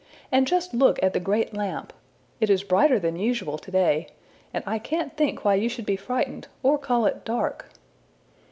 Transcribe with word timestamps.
And 0.31 0.47
just 0.47 0.73
look 0.73 0.97
at 1.03 1.13
the 1.13 1.19
great 1.19 1.53
lamp! 1.53 1.93
It 2.39 2.49
is 2.49 2.63
brighter 2.63 2.97
than 2.97 3.17
usual 3.17 3.59
today, 3.59 4.07
and 4.51 4.63
I 4.65 4.79
can't 4.79 5.15
think 5.15 5.45
why 5.45 5.53
you 5.53 5.69
should 5.69 5.85
be 5.85 5.95
frightened, 5.95 6.47
or 6.63 6.79
call 6.79 7.05
it 7.05 7.23
dark!'' 7.23 7.67